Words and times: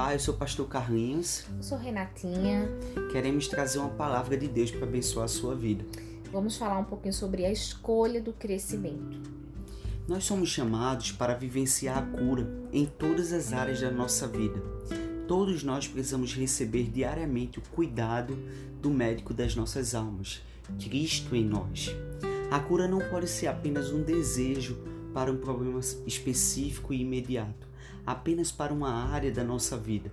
Olá, 0.00 0.14
eu 0.14 0.18
sou 0.18 0.32
o 0.32 0.36
pastor 0.38 0.66
Carlinhos. 0.66 1.44
Eu 1.58 1.62
sou 1.62 1.76
Renatinha. 1.76 2.66
Queremos 3.12 3.46
trazer 3.48 3.78
uma 3.80 3.90
palavra 3.90 4.34
de 4.34 4.48
Deus 4.48 4.70
para 4.70 4.86
abençoar 4.86 5.26
a 5.26 5.28
sua 5.28 5.54
vida. 5.54 5.84
Vamos 6.32 6.56
falar 6.56 6.78
um 6.78 6.84
pouquinho 6.84 7.12
sobre 7.12 7.44
a 7.44 7.52
escolha 7.52 8.18
do 8.18 8.32
crescimento. 8.32 9.20
Nós 10.08 10.24
somos 10.24 10.48
chamados 10.48 11.12
para 11.12 11.34
vivenciar 11.34 11.98
a 11.98 12.02
cura 12.16 12.50
em 12.72 12.86
todas 12.86 13.30
as 13.30 13.52
áreas 13.52 13.82
da 13.82 13.90
nossa 13.90 14.26
vida. 14.26 14.58
Todos 15.28 15.62
nós 15.62 15.86
precisamos 15.86 16.32
receber 16.34 16.84
diariamente 16.84 17.58
o 17.58 17.62
cuidado 17.70 18.38
do 18.80 18.88
médico 18.88 19.34
das 19.34 19.54
nossas 19.54 19.94
almas, 19.94 20.40
Cristo 20.82 21.36
em 21.36 21.44
nós. 21.44 21.94
A 22.50 22.58
cura 22.58 22.88
não 22.88 23.00
pode 23.10 23.28
ser 23.28 23.48
apenas 23.48 23.92
um 23.92 24.02
desejo 24.02 24.78
para 25.12 25.30
um 25.30 25.36
problema 25.36 25.78
específico 26.06 26.94
e 26.94 27.02
imediato, 27.02 27.68
apenas 28.10 28.50
para 28.50 28.72
uma 28.72 28.90
área 28.90 29.30
da 29.30 29.44
nossa 29.44 29.76
vida. 29.76 30.10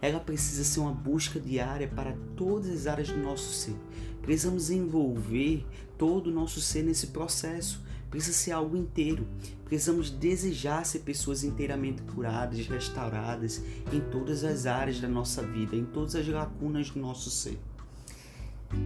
Ela 0.00 0.20
precisa 0.20 0.64
ser 0.64 0.80
uma 0.80 0.92
busca 0.92 1.40
diária 1.40 1.88
para 1.88 2.14
todas 2.36 2.70
as 2.70 2.86
áreas 2.86 3.08
do 3.08 3.18
nosso 3.18 3.52
ser. 3.52 3.74
Precisamos 4.20 4.70
envolver 4.70 5.66
todo 5.96 6.28
o 6.28 6.32
nosso 6.32 6.60
ser 6.60 6.82
nesse 6.82 7.08
processo. 7.08 7.82
Precisa 8.10 8.36
ser 8.36 8.52
algo 8.52 8.76
inteiro. 8.76 9.26
Precisamos 9.64 10.10
desejar 10.10 10.84
ser 10.84 11.00
pessoas 11.00 11.42
inteiramente 11.42 12.02
curadas, 12.02 12.66
restauradas 12.66 13.62
em 13.92 14.00
todas 14.00 14.44
as 14.44 14.66
áreas 14.66 15.00
da 15.00 15.08
nossa 15.08 15.42
vida, 15.42 15.74
em 15.74 15.84
todas 15.84 16.14
as 16.14 16.26
lacunas 16.28 16.90
do 16.90 17.00
nosso 17.00 17.30
ser. 17.30 17.58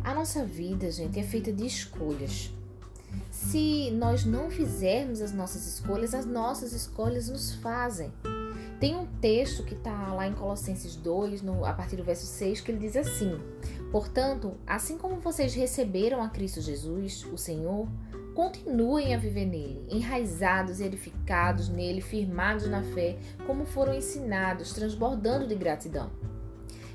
A 0.04 0.14
nossa 0.14 0.44
vida, 0.44 0.90
gente, 0.90 1.18
é 1.18 1.22
feita 1.22 1.52
de 1.52 1.66
escolhas. 1.66 2.50
Se 3.30 3.90
nós 3.92 4.24
não 4.24 4.50
fizermos 4.50 5.20
as 5.20 5.32
nossas 5.32 5.66
escolhas, 5.66 6.14
as 6.14 6.26
nossas 6.26 6.72
escolhas 6.72 7.28
nos 7.28 7.54
fazem. 7.54 8.12
Tem 8.80 8.94
um 8.94 9.06
texto 9.20 9.64
que 9.64 9.74
está 9.74 10.12
lá 10.12 10.28
em 10.28 10.32
Colossenses 10.32 10.94
2, 10.94 11.42
no, 11.42 11.64
a 11.64 11.72
partir 11.72 11.96
do 11.96 12.04
verso 12.04 12.26
6, 12.26 12.60
que 12.60 12.70
ele 12.70 12.78
diz 12.78 12.96
assim: 12.96 13.40
Portanto, 13.90 14.54
assim 14.64 14.96
como 14.96 15.16
vocês 15.16 15.52
receberam 15.54 16.22
a 16.22 16.28
Cristo 16.28 16.60
Jesus, 16.60 17.24
o 17.24 17.36
Senhor, 17.36 17.88
continuem 18.36 19.16
a 19.16 19.18
viver 19.18 19.46
nele, 19.46 19.84
enraizados 19.90 20.78
e 20.78 20.84
edificados 20.84 21.68
nele, 21.68 22.00
firmados 22.00 22.68
na 22.68 22.82
fé, 22.82 23.18
como 23.44 23.66
foram 23.66 23.94
ensinados, 23.94 24.72
transbordando 24.72 25.48
de 25.48 25.56
gratidão. 25.56 26.10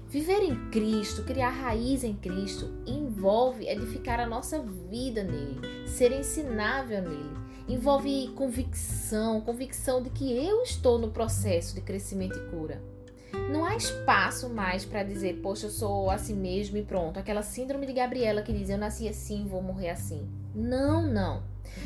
Viver 0.08 0.42
em 0.42 0.70
Cristo, 0.70 1.24
criar 1.24 1.50
raiz 1.50 2.04
em 2.04 2.16
Cristo, 2.16 2.72
envolve 2.86 3.68
edificar 3.68 4.22
a 4.22 4.28
nossa 4.28 4.62
vida 4.62 5.22
nele, 5.22 5.60
ser 5.86 6.14
ensinável 6.14 7.02
nele. 7.02 7.43
Envolve 7.68 8.30
convicção, 8.36 9.42
convicção 9.42 10.02
de 10.02 10.10
que 10.10 10.32
eu 10.32 10.62
estou 10.64 10.98
no 10.98 11.12
processo 11.12 11.76
de 11.76 11.82
crescimento 11.82 12.38
e 12.38 12.50
cura. 12.50 12.82
Não 13.52 13.66
há 13.66 13.76
espaço 13.76 14.50
mais 14.50 14.86
para 14.86 15.04
dizer, 15.04 15.40
poxa, 15.42 15.68
eu 15.68 15.72
sou 15.72 16.10
assim 16.10 16.36
mesmo 16.36 16.78
e 16.78 16.84
pronto. 16.84 17.20
Aquela 17.20 17.42
síndrome 17.42 17.86
de 17.86 17.94
Gabriela 17.94 18.42
que 18.42 18.54
diz, 18.54 18.70
eu 18.70 18.78
nasci 18.78 19.08
assim, 19.08 19.46
vou 19.48 19.62
morrer 19.62 19.90
assim. 19.90 20.28
Não, 20.54 21.02
não. 21.02 21.44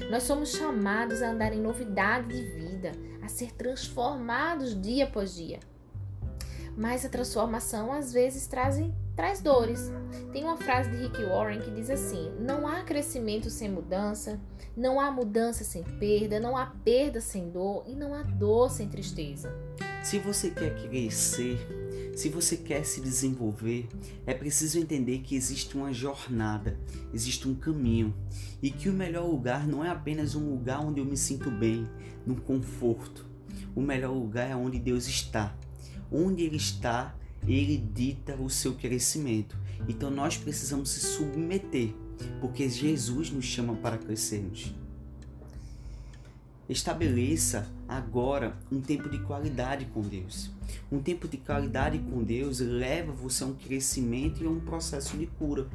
Nós 0.09 0.23
somos 0.23 0.51
chamados 0.51 1.21
a 1.21 1.29
andar 1.31 1.53
em 1.53 1.61
novidade 1.61 2.27
de 2.27 2.43
vida, 2.43 2.91
a 3.23 3.27
ser 3.27 3.53
transformados 3.53 4.79
dia 4.81 5.05
após 5.05 5.35
dia 5.35 5.59
mas 6.77 7.03
a 7.03 7.09
transformação 7.09 7.91
às 7.91 8.13
vezes 8.13 8.45
trazem, 8.45 8.93
traz 9.17 9.41
dores. 9.41 9.91
Tem 10.31 10.43
uma 10.43 10.55
frase 10.55 10.91
de 10.91 10.97
Rick 10.97 11.23
Warren 11.23 11.59
que 11.59 11.71
diz 11.71 11.89
assim: 11.89 12.31
não 12.39 12.67
há 12.67 12.83
crescimento 12.83 13.49
sem 13.49 13.67
mudança, 13.67 14.39
não 14.77 14.99
há 14.99 15.11
mudança 15.11 15.63
sem 15.63 15.83
perda, 15.83 16.39
não 16.39 16.55
há 16.55 16.67
perda 16.67 17.19
sem 17.19 17.49
dor 17.49 17.83
e 17.87 17.95
não 17.95 18.13
há 18.13 18.21
dor 18.21 18.69
sem 18.69 18.87
tristeza. 18.87 19.51
Se 20.03 20.19
você 20.19 20.51
quer 20.51 20.75
crescer, 20.75 21.57
se 22.15 22.29
você 22.29 22.55
quer 22.55 22.85
se 22.85 23.01
desenvolver, 23.01 23.89
é 24.25 24.33
preciso 24.33 24.79
entender 24.79 25.19
que 25.19 25.35
existe 25.35 25.75
uma 25.75 25.91
jornada, 25.91 26.79
existe 27.11 27.47
um 27.47 27.55
caminho 27.55 28.15
e 28.61 28.69
que 28.69 28.87
o 28.87 28.93
melhor 28.93 29.27
lugar 29.27 29.67
não 29.67 29.83
é 29.83 29.89
apenas 29.89 30.35
um 30.35 30.51
lugar 30.51 30.79
onde 30.79 31.01
eu 31.01 31.05
me 31.05 31.17
sinto 31.17 31.49
bem, 31.49 31.89
no 32.25 32.35
conforto. 32.35 33.25
O 33.75 33.81
melhor 33.81 34.13
lugar 34.13 34.49
é 34.49 34.55
onde 34.55 34.79
Deus 34.79 35.07
está 35.07 35.57
onde 36.11 36.43
ele 36.43 36.57
está, 36.57 37.15
ele 37.45 37.77
dita 37.77 38.35
o 38.35 38.49
seu 38.49 38.75
crescimento. 38.75 39.57
Então 39.87 40.09
nós 40.09 40.37
precisamos 40.37 40.89
se 40.89 41.01
submeter, 41.01 41.93
porque 42.39 42.69
Jesus 42.69 43.29
nos 43.29 43.45
chama 43.45 43.75
para 43.75 43.97
crescermos. 43.97 44.73
Estabeleça 46.69 47.65
agora 47.87 48.57
um 48.69 48.81
tempo 48.81 49.07
de 49.07 49.19
qualidade 49.19 49.85
com 49.85 50.01
Deus. 50.01 50.51
Um 50.91 51.01
tempo 51.01 51.25
de 51.25 51.37
qualidade 51.37 51.97
com 51.97 52.21
Deus 52.21 52.59
leva 52.59 53.13
você 53.13 53.45
a 53.45 53.47
um 53.47 53.53
crescimento 53.53 54.43
e 54.43 54.47
a 54.47 54.49
um 54.49 54.59
processo 54.59 55.15
de 55.17 55.27
cura. 55.27 55.65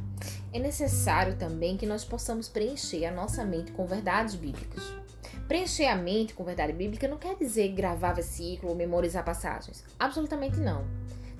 É 0.53 0.59
necessário 0.59 1.37
também 1.37 1.79
que 1.79 1.87
nós 1.87 2.05
possamos 2.05 2.47
preencher 2.47 3.07
a 3.07 3.13
nossa 3.13 3.43
mente 3.43 3.73
com 3.73 3.87
verdades 3.87 4.35
bíblicas. 4.35 4.83
Preencher 5.49 5.87
a 5.87 5.97
mente 5.97 6.35
com 6.35 6.45
verdade 6.45 6.75
bíblica 6.75 7.09
não 7.09 7.17
quer 7.17 7.37
dizer 7.37 7.69
gravar 7.73 8.13
versículo 8.13 8.73
ou 8.73 8.77
memorizar 8.77 9.25
passagens. 9.25 9.83
Absolutamente 9.99 10.59
não. 10.59 10.85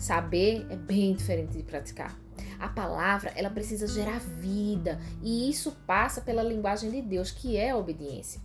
Saber 0.03 0.67
é 0.69 0.75
bem 0.75 1.15
diferente 1.15 1.57
de 1.57 1.63
praticar. 1.63 2.19
A 2.59 2.67
palavra, 2.69 3.33
ela 3.37 3.49
precisa 3.49 3.87
gerar 3.87 4.19
vida, 4.19 4.99
e 5.23 5.49
isso 5.49 5.77
passa 5.87 6.21
pela 6.21 6.43
linguagem 6.43 6.91
de 6.91 7.01
Deus, 7.01 7.31
que 7.31 7.57
é 7.57 7.71
a 7.71 7.77
obediência. 7.77 8.41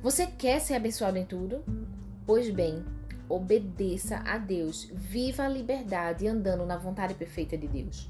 Você 0.00 0.24
quer 0.24 0.60
ser 0.60 0.74
abençoado 0.74 1.18
em 1.18 1.26
tudo? 1.26 1.64
Pois 2.24 2.48
bem, 2.48 2.84
obedeça 3.28 4.18
a 4.18 4.38
Deus, 4.38 4.88
viva 4.92 5.42
a 5.42 5.48
liberdade 5.48 6.28
andando 6.28 6.64
na 6.64 6.76
vontade 6.76 7.14
perfeita 7.14 7.58
de 7.58 7.66
Deus. 7.66 8.08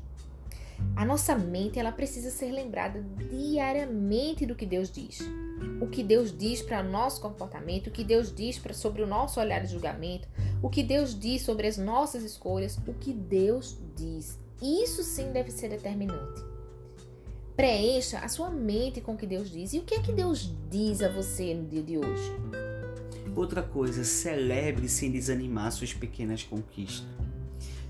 A 0.95 1.05
nossa 1.05 1.35
mente 1.37 1.79
ela 1.79 1.91
precisa 1.91 2.31
ser 2.31 2.53
lembrada 2.53 3.05
diariamente 3.31 4.47
do 4.47 4.55
que 4.55 4.67
Deus 4.67 4.91
diz. 4.91 5.21
O 5.81 5.87
que 5.87 6.03
Deus 6.03 6.37
diz 6.37 6.63
para 6.63 6.83
nosso 6.83 7.21
comportamento, 7.21 7.89
o 7.89 7.91
que 7.91 8.05
Deus 8.05 8.35
diz 8.35 8.59
pra, 8.59 8.73
sobre 8.73 9.03
o 9.03 9.07
nosso 9.07 9.41
olhar 9.41 9.61
de 9.61 9.73
julgamento, 9.73 10.29
o 10.63 10.69
que 10.69 10.83
Deus 10.83 11.19
diz 11.19 11.43
sobre 11.43 11.67
as 11.67 11.77
nossas 11.77 12.23
escolhas, 12.23 12.79
o 12.87 12.95
que 12.95 13.13
Deus 13.13 13.79
diz. 13.97 14.39
Isso 14.61 15.03
sim 15.03 15.33
deve 15.33 15.51
ser 15.51 15.69
determinante. 15.69 16.41
Preencha 17.57 18.19
a 18.21 18.29
sua 18.29 18.49
mente 18.49 19.01
com 19.01 19.15
o 19.15 19.17
que 19.17 19.27
Deus 19.27 19.51
diz. 19.51 19.73
E 19.73 19.79
o 19.79 19.83
que 19.83 19.95
é 19.95 20.01
que 20.01 20.13
Deus 20.13 20.53
diz 20.71 21.03
a 21.03 21.09
você 21.09 21.53
no 21.53 21.67
dia 21.67 21.83
de 21.83 21.99
hoje? 21.99 22.33
Outra 23.35 23.63
coisa, 23.63 24.05
celebre 24.05 24.89
sem 24.89 25.11
desanimar 25.11 25.73
suas 25.73 25.93
pequenas 25.93 26.43
conquistas. 26.43 27.07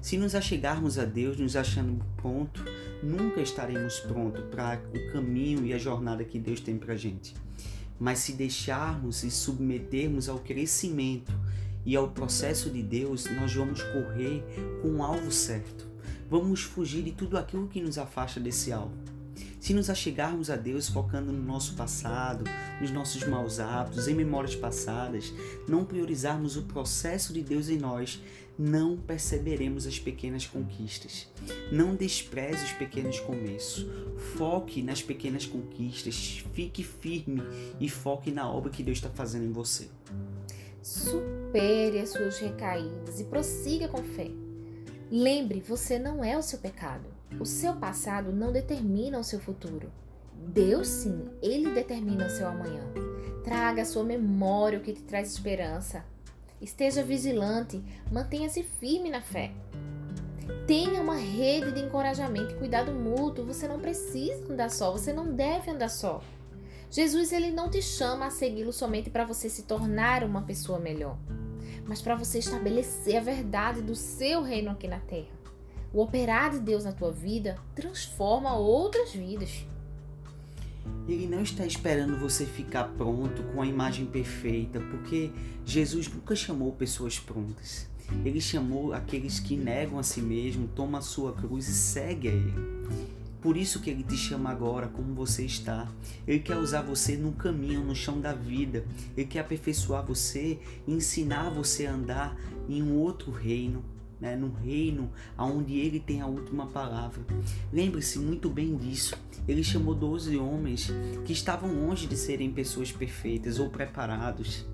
Se 0.02 0.18
nos 0.18 0.34
achegarmos 0.34 0.98
a 0.98 1.04
Deus 1.04 1.38
nos 1.38 1.54
achando 1.54 2.04
pronto, 2.16 2.64
nunca 3.00 3.40
estaremos 3.40 4.00
prontos 4.00 4.42
para 4.50 4.82
o 4.92 5.12
caminho 5.12 5.64
e 5.64 5.72
a 5.72 5.78
jornada 5.78 6.24
que 6.24 6.40
Deus 6.40 6.58
tem 6.58 6.76
para 6.76 6.96
gente. 6.96 7.36
Mas 8.00 8.18
se 8.18 8.32
deixarmos 8.32 9.22
e 9.22 9.30
submetermos 9.30 10.28
ao 10.28 10.40
crescimento 10.40 11.32
e 11.86 11.94
ao 11.94 12.08
processo 12.08 12.68
de 12.68 12.82
Deus, 12.82 13.26
nós 13.26 13.54
vamos 13.54 13.80
correr 13.80 14.44
com 14.82 14.96
o 14.96 15.02
alvo 15.04 15.30
certo. 15.30 15.86
Vamos 16.28 16.62
fugir 16.62 17.04
de 17.04 17.12
tudo 17.12 17.38
aquilo 17.38 17.68
que 17.68 17.80
nos 17.80 17.96
afasta 17.96 18.40
desse 18.40 18.72
alvo. 18.72 19.12
Se 19.62 19.72
nos 19.72 19.88
achegarmos 19.88 20.50
a 20.50 20.56
Deus 20.56 20.88
focando 20.88 21.30
no 21.30 21.40
nosso 21.40 21.74
passado, 21.74 22.42
nos 22.80 22.90
nossos 22.90 23.24
maus 23.28 23.60
hábitos, 23.60 24.08
em 24.08 24.14
memórias 24.14 24.56
passadas, 24.56 25.32
não 25.68 25.84
priorizarmos 25.84 26.56
o 26.56 26.62
processo 26.62 27.32
de 27.32 27.42
Deus 27.42 27.68
em 27.68 27.78
nós, 27.78 28.20
não 28.58 28.96
perceberemos 28.96 29.86
as 29.86 29.98
pequenas 29.98 30.46
conquistas. 30.46 31.28
Não 31.70 31.94
despreze 31.94 32.64
os 32.64 32.72
pequenos 32.72 33.18
começos. 33.20 33.86
Foque 34.36 34.82
nas 34.82 35.02
pequenas 35.02 35.46
conquistas, 35.46 36.44
fique 36.54 36.82
firme 36.84 37.42
e 37.80 37.88
foque 37.88 38.30
na 38.30 38.50
obra 38.50 38.70
que 38.70 38.82
Deus 38.82 38.98
está 38.98 39.10
fazendo 39.10 39.46
em 39.46 39.52
você. 39.52 39.88
Supere 40.82 42.00
as 42.00 42.10
suas 42.10 42.38
recaídas 42.38 43.20
e 43.20 43.24
prossiga 43.24 43.88
com 43.88 44.02
fé. 44.02 44.30
Lembre, 45.10 45.60
você 45.60 45.98
não 45.98 46.24
é 46.24 46.36
o 46.36 46.42
seu 46.42 46.58
pecado. 46.58 47.04
O 47.38 47.44
seu 47.44 47.74
passado 47.74 48.32
não 48.32 48.52
determina 48.52 49.18
o 49.18 49.24
seu 49.24 49.40
futuro. 49.40 49.90
Deus 50.34 50.88
sim, 50.88 51.28
ele 51.40 51.70
determina 51.72 52.26
o 52.26 52.30
seu 52.30 52.46
amanhã. 52.48 52.82
Traga 53.44 53.82
à 53.82 53.84
sua 53.84 54.04
memória 54.04 54.78
o 54.78 54.82
que 54.82 54.92
te 54.92 55.02
traz 55.02 55.32
esperança. 55.32 56.04
Esteja 56.62 57.02
vigilante, 57.02 57.82
mantenha-se 58.10 58.62
firme 58.62 59.10
na 59.10 59.20
fé. 59.20 59.52
Tenha 60.66 61.02
uma 61.02 61.16
rede 61.16 61.72
de 61.72 61.80
encorajamento 61.80 62.52
e 62.52 62.58
cuidado 62.58 62.92
mútuo. 62.92 63.44
Você 63.44 63.68
não 63.68 63.78
precisa 63.78 64.50
andar 64.50 64.70
só, 64.70 64.90
você 64.92 65.12
não 65.12 65.34
deve 65.34 65.70
andar 65.70 65.90
só. 65.90 66.22
Jesus 66.90 67.32
ele 67.32 67.50
não 67.50 67.68
te 67.68 67.82
chama 67.82 68.26
a 68.26 68.30
segui-lo 68.30 68.72
somente 68.72 69.10
para 69.10 69.24
você 69.24 69.50
se 69.50 69.64
tornar 69.64 70.24
uma 70.24 70.42
pessoa 70.42 70.78
melhor 70.78 71.18
mas 71.86 72.00
para 72.00 72.14
você 72.14 72.38
estabelecer 72.38 73.16
a 73.16 73.20
verdade 73.20 73.82
do 73.82 73.94
seu 73.94 74.42
reino 74.42 74.70
aqui 74.70 74.88
na 74.88 75.00
terra. 75.00 75.28
O 75.92 76.00
operar 76.00 76.50
de 76.50 76.58
Deus 76.58 76.84
na 76.84 76.92
tua 76.92 77.12
vida 77.12 77.58
transforma 77.74 78.56
outras 78.56 79.12
vidas. 79.12 79.66
Ele 81.08 81.26
não 81.26 81.42
está 81.42 81.66
esperando 81.66 82.18
você 82.18 82.46
ficar 82.46 82.84
pronto 82.84 83.42
com 83.52 83.60
a 83.60 83.66
imagem 83.66 84.06
perfeita, 84.06 84.80
porque 84.80 85.30
Jesus 85.64 86.08
nunca 86.08 86.36
chamou 86.36 86.72
pessoas 86.72 87.18
prontas. 87.18 87.88
Ele 88.24 88.40
chamou 88.40 88.92
aqueles 88.92 89.40
que 89.40 89.56
negam 89.56 89.98
a 89.98 90.02
si 90.02 90.20
mesmo, 90.20 90.68
toma 90.68 90.98
a 90.98 91.02
sua 91.02 91.32
cruz 91.32 91.68
e 91.68 91.74
segue 91.74 92.28
a 92.28 92.32
Ele. 92.32 92.54
Por 93.40 93.56
isso 93.56 93.80
que 93.80 93.90
Ele 93.90 94.04
te 94.04 94.16
chama 94.16 94.50
agora, 94.50 94.86
como 94.86 95.12
você 95.14 95.44
está. 95.44 95.88
Ele 96.28 96.38
quer 96.38 96.56
usar 96.56 96.82
você 96.82 97.16
no 97.16 97.32
caminho, 97.32 97.82
no 97.82 97.94
chão 97.94 98.20
da 98.20 98.32
vida. 98.32 98.84
Ele 99.16 99.26
quer 99.26 99.40
aperfeiçoar 99.40 100.06
você, 100.06 100.60
ensinar 100.86 101.50
você 101.50 101.86
a 101.86 101.92
andar 101.92 102.38
em 102.68 102.80
um 102.80 102.96
outro 102.96 103.32
reino, 103.32 103.82
né, 104.22 104.36
no 104.36 104.52
reino 104.52 105.10
onde 105.36 105.76
ele 105.80 105.98
tem 105.98 106.20
a 106.20 106.26
última 106.26 106.68
palavra. 106.68 107.20
Lembre-se 107.72 108.20
muito 108.20 108.48
bem 108.48 108.76
disso. 108.76 109.16
Ele 109.48 109.64
chamou 109.64 109.96
12 109.96 110.36
homens 110.38 110.92
que 111.24 111.32
estavam 111.32 111.74
longe 111.74 112.06
de 112.06 112.16
serem 112.16 112.52
pessoas 112.52 112.92
perfeitas 112.92 113.58
ou 113.58 113.68
preparados 113.68 114.64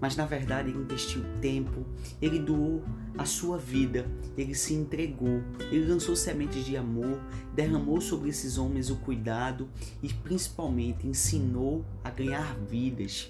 mas 0.00 0.16
na 0.16 0.24
verdade 0.24 0.70
ele 0.70 0.78
investiu 0.78 1.22
tempo, 1.40 1.84
ele 2.20 2.38
doou 2.38 2.82
a 3.18 3.24
sua 3.24 3.58
vida, 3.58 4.06
ele 4.36 4.54
se 4.54 4.72
entregou, 4.72 5.42
ele 5.70 5.86
lançou 5.86 6.16
sementes 6.16 6.64
de 6.64 6.76
amor, 6.76 7.20
derramou 7.54 8.00
sobre 8.00 8.30
esses 8.30 8.56
homens 8.56 8.88
o 8.88 8.96
cuidado 8.96 9.68
e 10.02 10.08
principalmente 10.08 11.06
ensinou 11.06 11.84
a 12.02 12.10
ganhar 12.10 12.56
vidas. 12.68 13.28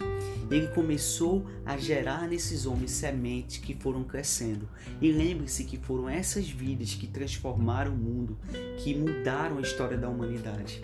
Ele 0.51 0.69
começou 0.69 1.45
a 1.65 1.77
gerar 1.77 2.29
nesses 2.29 2.67
homens 2.67 2.93
sementes 2.93 3.59
que 3.59 3.75
foram 3.75 4.05
crescendo. 4.05 4.69
E 5.01 5.11
lembre-se 5.11 5.65
que 5.65 5.77
foram 5.77 6.09
essas 6.09 6.49
vidas 6.49 6.95
que 6.95 7.07
transformaram 7.07 7.93
o 7.93 7.97
mundo, 7.97 8.39
que 8.79 8.95
mudaram 8.95 9.59
a 9.59 9.61
história 9.61 9.97
da 9.97 10.09
humanidade. 10.09 10.81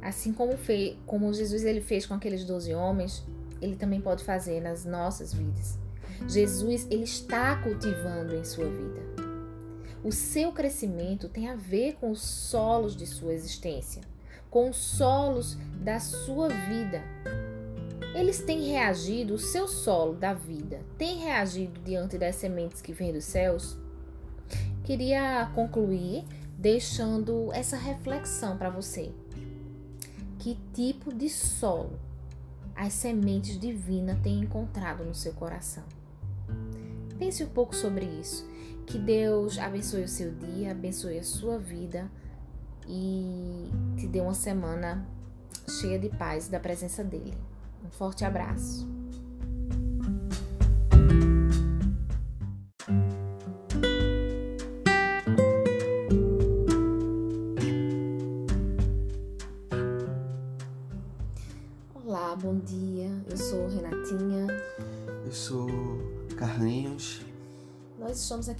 Assim 0.00 0.32
como, 0.32 0.56
fez, 0.56 0.96
como 1.04 1.32
Jesus 1.32 1.64
ele 1.64 1.80
fez 1.80 2.06
com 2.06 2.14
aqueles 2.14 2.44
doze 2.44 2.72
homens, 2.72 3.24
ele 3.60 3.76
também 3.76 4.00
pode 4.00 4.24
fazer 4.24 4.60
nas 4.60 4.84
nossas 4.84 5.32
vidas. 5.32 5.78
Jesus, 6.28 6.86
ele 6.90 7.04
está 7.04 7.56
cultivando 7.56 8.34
em 8.34 8.44
sua 8.44 8.66
vida. 8.66 9.00
O 10.02 10.12
seu 10.12 10.52
crescimento 10.52 11.28
tem 11.28 11.48
a 11.48 11.56
ver 11.56 11.94
com 11.94 12.10
os 12.10 12.20
solos 12.20 12.96
de 12.96 13.06
sua 13.06 13.34
existência, 13.34 14.02
com 14.48 14.70
os 14.70 14.76
solos 14.76 15.56
da 15.82 15.98
sua 15.98 16.48
vida. 16.48 17.02
Eles 18.14 18.40
têm 18.40 18.70
reagido, 18.70 19.34
o 19.34 19.38
seu 19.38 19.68
solo 19.68 20.14
da 20.14 20.32
vida 20.32 20.80
tem 20.96 21.18
reagido 21.18 21.80
diante 21.80 22.16
das 22.16 22.36
sementes 22.36 22.80
que 22.80 22.92
vêm 22.92 23.12
dos 23.12 23.24
céus? 23.24 23.76
Queria 24.84 25.50
concluir 25.54 26.24
deixando 26.56 27.52
essa 27.52 27.76
reflexão 27.76 28.56
para 28.56 28.70
você. 28.70 29.10
Que 30.38 30.56
tipo 30.72 31.12
de 31.12 31.28
solo 31.28 31.98
as 32.76 32.92
sementes 32.92 33.58
divinas 33.58 34.18
têm 34.20 34.40
encontrado 34.40 35.04
no 35.04 35.14
seu 35.14 35.32
coração. 35.32 35.84
Pense 37.18 37.42
um 37.42 37.48
pouco 37.48 37.74
sobre 37.74 38.04
isso. 38.04 38.46
Que 38.86 38.98
Deus 38.98 39.58
abençoe 39.58 40.04
o 40.04 40.08
seu 40.08 40.32
dia, 40.32 40.70
abençoe 40.70 41.18
a 41.18 41.24
sua 41.24 41.58
vida 41.58 42.10
e 42.86 43.70
te 43.96 44.06
dê 44.06 44.20
uma 44.20 44.34
semana 44.34 45.04
cheia 45.80 45.98
de 45.98 46.08
paz 46.10 46.48
da 46.48 46.60
presença 46.60 47.02
dele. 47.02 47.34
Um 47.84 47.90
forte 47.90 48.24
abraço. 48.24 48.95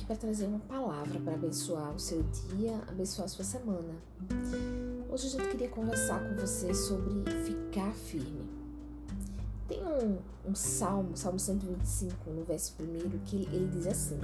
Para 0.06 0.16
trazer 0.16 0.46
uma 0.46 0.60
palavra 0.60 1.18
para 1.18 1.34
abençoar 1.34 1.92
o 1.92 1.98
seu 1.98 2.22
dia, 2.22 2.80
abençoar 2.86 3.24
a 3.24 3.28
sua 3.28 3.44
semana. 3.44 3.94
Hoje 5.10 5.26
a 5.26 5.30
gente 5.30 5.48
queria 5.48 5.68
conversar 5.68 6.20
com 6.20 6.36
você 6.36 6.72
sobre 6.72 7.10
ficar 7.44 7.92
firme. 7.92 8.48
Tem 9.66 9.82
um, 9.82 10.18
um 10.48 10.54
salmo, 10.54 11.16
Salmo 11.16 11.40
125, 11.40 12.30
no 12.30 12.44
verso 12.44 12.74
1, 12.80 13.18
que 13.24 13.48
ele 13.52 13.68
diz 13.72 13.88
assim: 13.88 14.18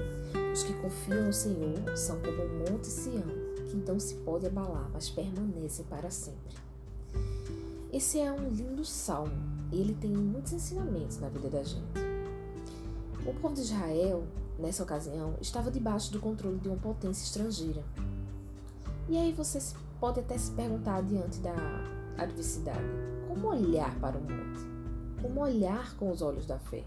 Os 0.52 0.62
que 0.62 0.72
confiam 0.74 1.26
no 1.26 1.32
Senhor 1.32 1.96
são 1.96 2.20
como 2.20 2.42
o 2.42 2.70
monte 2.70 2.86
Sião, 2.86 3.24
que 3.68 3.76
então 3.76 3.98
se 3.98 4.14
pode 4.16 4.46
abalar, 4.46 4.88
mas 4.92 5.10
permanecem 5.10 5.84
para 5.86 6.10
sempre. 6.10 6.56
Esse 7.92 8.20
é 8.20 8.30
um 8.30 8.48
lindo 8.50 8.84
salmo. 8.84 9.34
Ele 9.72 9.94
tem 9.94 10.10
muitos 10.10 10.52
ensinamentos 10.52 11.18
na 11.18 11.28
vida 11.28 11.50
da 11.50 11.62
gente. 11.64 12.00
O 13.26 13.34
povo 13.34 13.54
de 13.54 13.62
Israel, 13.62 14.24
nessa 14.62 14.84
ocasião, 14.84 15.34
estava 15.40 15.70
debaixo 15.70 16.12
do 16.12 16.20
controle 16.20 16.58
de 16.58 16.68
uma 16.68 16.78
potência 16.78 17.24
estrangeira. 17.24 17.82
E 19.08 19.18
aí 19.18 19.32
você 19.32 19.58
pode 20.00 20.20
até 20.20 20.38
se 20.38 20.52
perguntar 20.52 21.02
diante 21.02 21.38
da 21.40 21.54
adversidade: 22.16 22.78
como 23.28 23.48
olhar 23.48 23.94
para 23.98 24.16
o 24.16 24.20
monte? 24.20 24.72
Como 25.20 25.40
olhar 25.40 25.94
com 25.96 26.10
os 26.10 26.22
olhos 26.22 26.46
da 26.46 26.58
fé? 26.58 26.84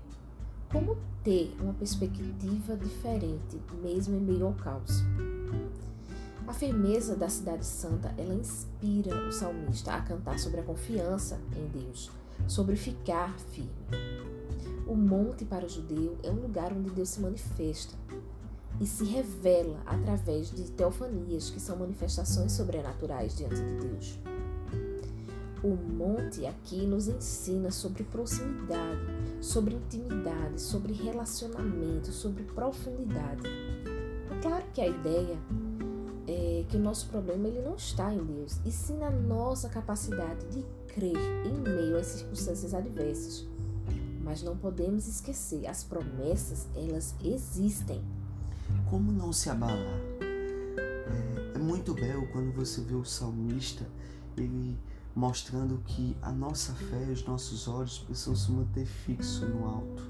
Como 0.72 0.98
ter 1.24 1.56
uma 1.60 1.74
perspectiva 1.74 2.76
diferente, 2.76 3.62
mesmo 3.82 4.16
em 4.16 4.20
meio 4.20 4.48
ao 4.48 4.54
caos? 4.54 5.04
A 6.48 6.54
firmeza 6.54 7.16
da 7.16 7.28
cidade 7.28 7.66
santa, 7.66 8.14
ela 8.18 8.34
inspira 8.34 9.16
o 9.28 9.32
salmista 9.32 9.94
a 9.94 10.02
cantar 10.02 10.38
sobre 10.38 10.60
a 10.60 10.64
confiança 10.64 11.40
em 11.56 11.68
Deus, 11.68 12.12
sobre 12.48 12.76
ficar 12.76 13.38
firme. 13.52 13.72
O 14.88 14.96
monte 14.96 15.44
para 15.46 15.66
o 15.66 15.70
judeu 15.70 16.16
é 16.22 16.30
um 16.30 16.42
lugar 16.42 16.72
onde 16.72 16.92
Deus 16.92 17.10
se 17.10 17.20
manifesta 17.20 17.96
e 18.80 18.86
se 18.86 19.04
revela 19.04 19.82
através 19.86 20.52
de 20.52 20.70
teofanias, 20.72 21.50
que 21.50 21.60
são 21.60 21.78
manifestações 21.78 22.52
sobrenaturais 22.52 23.36
diante 23.36 23.56
de 23.56 23.88
Deus. 23.88 24.20
O 25.64 25.76
monte 25.76 26.46
aqui 26.46 26.86
nos 26.86 27.08
ensina 27.08 27.72
sobre 27.72 28.04
proximidade, 28.04 29.02
sobre 29.42 29.74
intimidade, 29.74 30.62
sobre 30.62 30.94
relacionamento, 30.94 32.12
sobre 32.12 32.44
profundidade. 32.44 33.42
É 34.30 34.42
claro 34.42 34.66
que 34.72 34.82
a 34.82 34.88
ideia 34.88 35.40
é, 36.28 36.66
que 36.70 36.78
o 36.78 36.80
nosso 36.80 37.08
problema 37.08 37.48
ele 37.48 37.62
não 37.62 37.76
está 37.76 38.14
em 38.14 38.24
Deus, 38.24 38.60
e 38.64 38.72
sim 38.72 38.98
na 38.98 39.10
nossa 39.10 39.68
capacidade 39.68 40.46
de 40.48 40.64
crer 40.94 41.18
em 41.46 41.54
meio 41.54 41.98
às 41.98 42.08
circunstâncias 42.08 42.74
adversas. 42.76 43.55
Mas 44.26 44.44
não 44.44 44.58
podemos 44.58 45.08
esquecer, 45.08 45.66
as 45.66 45.86
promessas, 45.86 46.68
elas 46.76 47.16
existem. 47.24 48.04
Como 48.90 49.10
não 49.10 49.32
se 49.32 49.50
abalar? 49.50 50.02
É, 50.20 51.56
é 51.56 51.60
muito 51.60 51.94
belo 51.94 52.28
quando 52.34 52.52
você 52.52 52.82
vê 52.82 52.96
o 52.96 53.06
salmista, 53.06 53.88
ele 54.36 54.78
mostrando 55.16 55.82
que 55.86 56.18
a 56.22 56.32
nossa 56.34 56.74
fé, 56.74 57.06
os 57.10 57.24
nossos 57.26 57.70
olhos 57.70 58.00
precisam 58.00 58.36
se 58.36 58.52
manter 58.52 58.86
fixos 58.86 59.48
no 59.48 59.66
alto. 59.66 60.04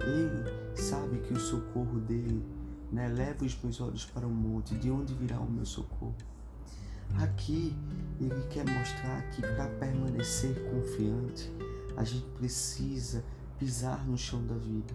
Ele 0.00 0.76
sabe 0.76 1.18
que 1.18 1.34
o 1.34 1.38
socorro 1.38 2.00
dele 2.00 2.42
né? 2.94 3.08
Leva 3.08 3.44
os 3.44 3.58
meus 3.60 3.80
olhos 3.80 4.04
para 4.06 4.26
o 4.26 4.30
monte, 4.30 4.74
de 4.76 4.90
onde 4.90 5.12
virá 5.14 5.38
o 5.40 5.50
meu 5.50 5.66
socorro? 5.66 6.14
Aqui 7.16 7.76
ele 8.20 8.46
quer 8.48 8.64
mostrar 8.64 9.20
que 9.30 9.42
para 9.42 9.66
permanecer 9.80 10.54
confiante, 10.70 11.52
a 11.96 12.04
gente 12.04 12.26
precisa 12.38 13.24
pisar 13.58 14.04
no 14.06 14.16
chão 14.16 14.44
da 14.46 14.54
vida. 14.54 14.94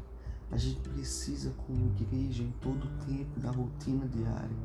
A 0.51 0.57
gente 0.57 0.79
precisa, 0.89 1.51
como 1.65 1.93
igreja, 1.95 2.43
em 2.43 2.51
todo 2.59 2.85
o 2.85 3.05
tempo, 3.05 3.39
na 3.39 3.51
rotina 3.51 4.07
diária, 4.07 4.57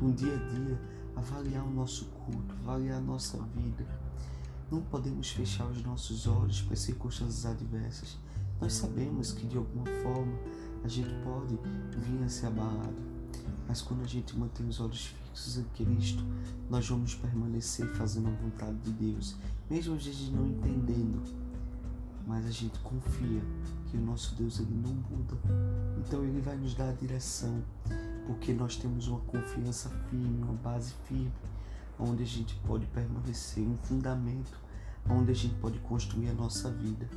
no 0.00 0.12
dia 0.12 0.34
a 0.34 0.48
dia, 0.54 0.80
avaliar 1.16 1.64
o 1.64 1.70
nosso 1.70 2.06
culto, 2.06 2.54
avaliar 2.62 2.98
a 2.98 3.00
nossa 3.00 3.38
vida. 3.56 3.86
Não 4.70 4.82
podemos 4.82 5.30
fechar 5.30 5.66
os 5.66 5.82
nossos 5.82 6.26
olhos 6.26 6.62
para 6.62 6.74
as 6.74 6.80
circunstâncias 6.80 7.46
adversas. 7.46 8.18
Nós 8.60 8.74
sabemos 8.74 9.32
que 9.32 9.46
de 9.46 9.56
alguma 9.56 9.86
forma 10.02 10.38
a 10.84 10.88
gente 10.88 11.10
pode 11.24 11.58
vir 11.98 12.22
a 12.24 12.28
ser 12.28 12.46
abalado, 12.46 12.94
mas 13.66 13.80
quando 13.80 14.02
a 14.02 14.06
gente 14.06 14.36
mantém 14.38 14.68
os 14.68 14.80
olhos 14.80 15.06
fixos 15.06 15.58
em 15.58 15.64
Cristo, 15.74 16.24
nós 16.68 16.88
vamos 16.88 17.14
permanecer 17.14 17.86
fazendo 17.94 18.28
a 18.28 18.32
vontade 18.32 18.76
de 18.78 18.92
Deus, 18.92 19.36
mesmo 19.68 19.94
a 19.94 19.98
gente 19.98 20.30
não 20.30 20.46
entendendo, 20.46 21.22
mas 22.30 22.46
a 22.46 22.50
gente 22.52 22.78
confia 22.78 23.42
que 23.90 23.96
o 23.96 24.00
nosso 24.00 24.36
Deus 24.36 24.60
ele 24.60 24.72
não 24.72 24.94
muda, 24.94 25.36
então 25.98 26.22
ele 26.22 26.40
vai 26.40 26.56
nos 26.56 26.76
dar 26.76 26.90
a 26.90 26.92
direção, 26.92 27.60
porque 28.24 28.52
nós 28.52 28.76
temos 28.76 29.08
uma 29.08 29.18
confiança 29.22 29.88
firme, 30.08 30.44
uma 30.44 30.52
base 30.52 30.92
firme, 31.08 31.32
onde 31.98 32.22
a 32.22 32.26
gente 32.26 32.54
pode 32.64 32.86
permanecer, 32.86 33.66
um 33.66 33.76
fundamento 33.78 34.60
onde 35.08 35.32
a 35.32 35.34
gente 35.34 35.56
pode 35.56 35.80
construir 35.80 36.28
a 36.28 36.32
nossa 36.32 36.70
vida. 36.70 37.10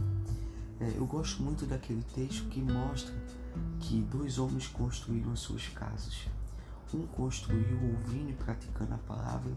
É, 0.79 0.97
eu 0.97 1.05
gosto 1.05 1.43
muito 1.43 1.67
daquele 1.67 2.01
texto 2.15 2.49
que 2.49 2.59
mostra 2.59 3.13
que 3.81 4.01
dois 4.01 4.39
homens 4.39 4.65
construíram 4.65 5.31
as 5.31 5.41
suas 5.41 5.67
casas. 5.67 6.27
Um 6.91 7.05
construiu 7.05 7.77
ouvindo 7.83 8.31
e 8.31 8.33
praticando 8.33 8.95
a 8.95 8.97
palavra, 8.97 9.51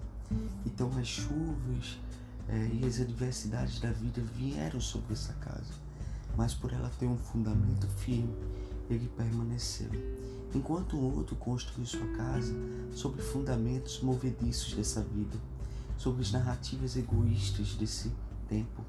então 0.66 0.90
as 0.98 1.06
chuvas 1.06 1.98
é, 2.48 2.70
e 2.72 2.84
as 2.86 3.00
adversidades 3.00 3.80
da 3.80 3.90
vida 3.90 4.22
vieram 4.36 4.80
sobre 4.80 5.14
essa 5.14 5.32
casa, 5.34 5.72
mas 6.36 6.54
por 6.54 6.72
ela 6.72 6.90
ter 6.98 7.06
um 7.06 7.16
fundamento 7.16 7.86
firme, 7.88 8.34
ele 8.88 9.08
permaneceu. 9.16 9.90
enquanto 10.54 10.96
o 10.96 11.16
outro 11.16 11.34
construiu 11.36 11.86
sua 11.86 12.06
casa 12.16 12.54
sobre 12.92 13.20
fundamentos 13.20 14.00
movediços 14.00 14.74
dessa 14.74 15.02
vida, 15.02 15.36
sobre 15.98 16.22
as 16.22 16.30
narrativas 16.30 16.96
egoístas 16.96 17.74
desse 17.74 18.12
tempo, 18.48 18.82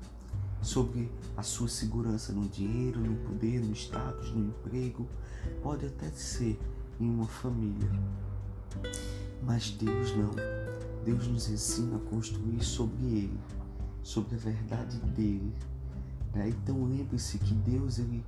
sobre 0.61 1.11
a 1.35 1.43
sua 1.43 1.67
segurança 1.67 2.31
no 2.31 2.47
dinheiro, 2.47 2.99
no 2.99 3.15
poder, 3.27 3.59
no 3.59 3.73
status, 3.73 4.31
no 4.31 4.47
emprego, 4.49 5.07
pode 5.61 5.85
até 5.85 6.09
ser 6.11 6.59
em 6.99 7.09
uma 7.09 7.27
família. 7.27 7.89
Mas 9.41 9.71
Deus 9.71 10.15
não. 10.15 10.76
Deus 11.07 11.25
nos 11.25 11.47
ensina 11.47 11.95
a 11.95 11.99
construir 11.99 12.61
sobre 12.61 13.01
Ele, 13.05 13.39
sobre 14.03 14.35
a 14.35 14.37
verdade 14.37 14.99
dele. 15.15 15.53
Né? 16.35 16.49
Então 16.49 16.83
lembre-se 16.83 17.37
que 17.37 17.53
Deus 17.53 17.97
ele 17.97 18.25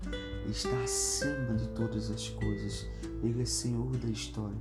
está 0.47 0.81
acima 0.81 1.55
de 1.57 1.67
todas 1.75 2.09
as 2.09 2.29
coisas. 2.29 2.87
Ele 3.21 3.41
é 3.41 3.45
Senhor 3.45 3.91
da 3.97 4.07
história, 4.07 4.55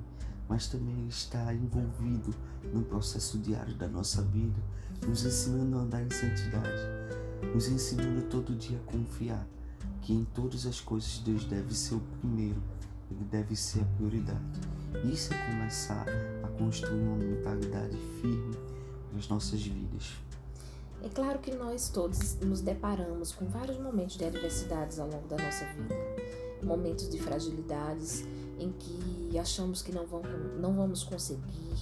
mas 0.49 0.67
também 0.67 1.07
está 1.07 1.55
envolvido 1.55 2.35
no 2.75 2.83
processo 2.83 3.39
diário 3.39 3.77
da 3.77 3.87
nossa 3.87 4.21
vida, 4.23 4.61
nos 5.07 5.25
ensinando 5.25 5.79
a 5.79 5.83
andar 5.83 6.03
em 6.03 6.11
santidade, 6.11 6.83
nos 7.55 7.69
ensinando 7.69 8.23
todo 8.23 8.53
dia 8.57 8.79
a 8.79 8.91
confiar 8.91 9.47
que 10.03 10.13
em 10.13 10.25
todas 10.35 10.67
as 10.67 10.81
coisas 10.81 11.19
Deus 11.19 11.45
deve 11.45 11.73
ser 11.73 11.95
o 11.95 12.01
primeiro, 12.19 12.61
ele 13.11 13.25
deve 13.25 13.57
ser 13.57 13.81
a 13.81 13.85
prioridade. 13.97 14.61
Isso 15.05 15.33
é 15.33 15.47
começar 15.47 16.07
a 16.43 16.49
construir 16.59 17.01
uma 17.01 17.17
mentalidade 17.17 17.97
firme 18.21 18.57
nas 19.13 19.29
nossas 19.29 19.61
vidas. 19.63 20.13
É 21.03 21.09
claro 21.09 21.39
que 21.39 21.55
nós 21.55 21.89
todos 21.89 22.37
nos 22.41 22.61
deparamos 22.61 23.33
com 23.33 23.47
vários 23.47 23.79
momentos 23.79 24.17
de 24.17 24.25
adversidades 24.25 24.99
ao 24.99 25.09
longo 25.09 25.29
da 25.29 25.37
nossa 25.37 25.65
vida. 25.67 25.95
Momentos 26.63 27.09
de 27.09 27.19
fragilidades 27.21 28.25
em 28.59 28.73
que 28.73 29.39
achamos 29.39 29.81
que 29.81 29.93
não, 29.93 30.05
vão, 30.07 30.23
não 30.59 30.75
vamos 30.75 31.05
conseguir, 31.05 31.75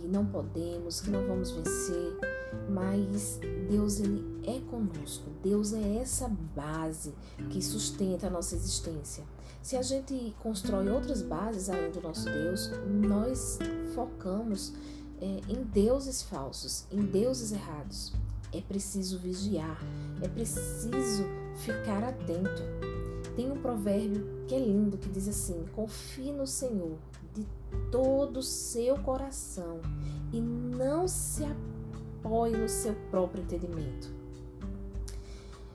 que 0.00 0.08
não 0.08 0.24
podemos, 0.24 1.00
que 1.00 1.10
não 1.10 1.26
vamos 1.26 1.50
vencer. 1.50 2.18
Mas 2.68 3.38
Deus 3.68 4.00
ele 4.00 4.24
é 4.44 4.58
conosco. 4.70 5.30
Deus 5.42 5.72
é 5.72 5.96
essa 5.96 6.28
base 6.56 7.14
que 7.50 7.62
sustenta 7.62 8.26
a 8.26 8.30
nossa 8.30 8.54
existência. 8.54 9.24
Se 9.62 9.76
a 9.76 9.82
gente 9.82 10.34
constrói 10.42 10.88
outras 10.88 11.22
bases 11.22 11.68
além 11.68 11.90
do 11.90 12.00
nosso 12.00 12.24
Deus, 12.24 12.70
nós 12.86 13.58
focamos 13.94 14.72
é, 15.20 15.40
em 15.48 15.62
deuses 15.64 16.22
falsos, 16.22 16.86
em 16.90 17.02
deuses 17.02 17.52
errados. 17.52 18.12
É 18.52 18.60
preciso 18.60 19.18
vigiar, 19.18 19.78
é 20.22 20.28
preciso 20.28 21.24
ficar 21.56 22.02
atento. 22.02 22.62
Tem 23.36 23.50
um 23.50 23.60
provérbio 23.60 24.26
que 24.48 24.54
é 24.54 24.58
lindo 24.58 24.96
que 24.96 25.08
diz 25.08 25.28
assim: 25.28 25.64
confie 25.72 26.32
no 26.32 26.46
Senhor 26.46 26.98
todo 27.90 28.38
o 28.38 28.42
seu 28.42 28.96
coração 28.98 29.80
e 30.32 30.40
não 30.40 31.08
se 31.08 31.44
apoie 31.44 32.56
no 32.56 32.68
seu 32.68 32.94
próprio 33.10 33.42
entendimento. 33.42 34.10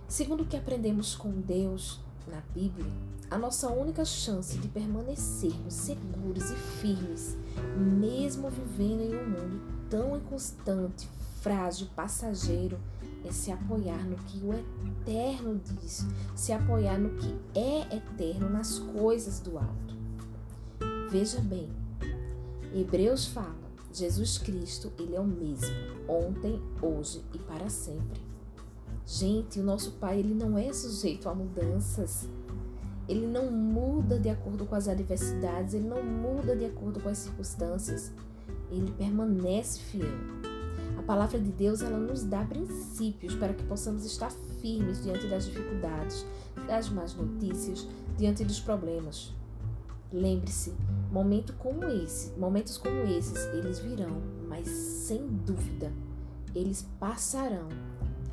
Segundo 0.07 0.43
o 0.43 0.45
que 0.45 0.55
aprendemos 0.55 1.15
com 1.15 1.31
Deus 1.31 1.99
na 2.27 2.41
Bíblia, 2.53 2.89
a 3.29 3.37
nossa 3.37 3.69
única 3.69 4.05
chance 4.05 4.57
de 4.57 4.67
permanecermos 4.67 5.73
seguros 5.73 6.51
e 6.51 6.55
firmes, 6.55 7.37
mesmo 7.77 8.49
vivendo 8.49 9.01
em 9.01 9.15
um 9.15 9.29
mundo 9.29 9.61
tão 9.89 10.15
inconstante, 10.15 11.09
frágil, 11.41 11.87
passageiro, 11.95 12.79
é 13.25 13.31
se 13.31 13.51
apoiar 13.51 14.05
no 14.05 14.15
que 14.17 14.37
o 14.45 14.53
eterno 14.53 15.59
diz, 15.63 16.05
se 16.35 16.53
apoiar 16.53 16.99
no 16.99 17.09
que 17.15 17.35
é 17.55 17.95
eterno, 17.95 18.49
nas 18.49 18.77
coisas 18.77 19.39
do 19.39 19.57
alto. 19.57 19.95
Veja 21.09 21.39
bem, 21.39 21.69
Hebreus 22.77 23.27
fala, 23.27 23.55
Jesus 23.93 24.37
Cristo, 24.37 24.91
ele 24.99 25.15
é 25.15 25.19
o 25.21 25.23
mesmo, 25.23 25.73
ontem, 26.09 26.61
hoje 26.81 27.23
e 27.33 27.39
para 27.39 27.69
sempre. 27.69 28.21
Gente, 29.07 29.61
o 29.61 29.63
nosso 29.63 29.93
Pai, 29.93 30.19
ele 30.19 30.33
não 30.33 30.57
é 30.57 30.73
sujeito 30.73 31.29
a 31.29 31.33
mudanças. 31.33 32.27
Ele 33.07 33.25
não 33.27 33.49
muda 33.49 34.19
de 34.19 34.27
acordo 34.27 34.65
com 34.65 34.75
as 34.75 34.89
adversidades, 34.89 35.73
ele 35.73 35.87
não 35.87 36.03
muda 36.03 36.53
de 36.53 36.65
acordo 36.65 36.99
com 36.99 37.07
as 37.07 37.19
circunstâncias. 37.19 38.11
Ele 38.69 38.91
permanece 38.91 39.79
fiel. 39.79 40.17
A 40.99 41.03
palavra 41.03 41.39
de 41.39 41.51
Deus 41.51 41.81
ela 41.81 41.97
nos 41.97 42.23
dá 42.23 42.43
princípios 42.43 43.35
para 43.35 43.53
que 43.53 43.63
possamos 43.63 44.03
estar 44.03 44.31
firmes 44.59 45.01
diante 45.01 45.27
das 45.27 45.45
dificuldades, 45.45 46.25
das 46.67 46.89
más 46.89 47.15
notícias, 47.15 47.87
diante 48.17 48.43
dos 48.43 48.59
problemas. 48.59 49.33
Lembre-se, 50.11 50.73
momento 51.15 51.53
como 51.53 51.85
esse, 51.85 52.37
momentos 52.37 52.77
como 52.77 53.03
esses, 53.03 53.45
eles 53.53 53.79
virão, 53.79 54.21
mas 54.49 54.67
sem 54.67 55.25
dúvida, 55.25 55.89
eles 56.53 56.85
passarão. 56.99 57.69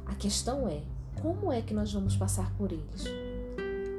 A 0.04 0.16
questão 0.16 0.66
é, 0.66 0.82
como 1.20 1.52
é 1.52 1.62
que 1.62 1.72
nós 1.72 1.92
vamos 1.92 2.16
passar 2.16 2.52
por 2.56 2.72
eles? 2.72 3.04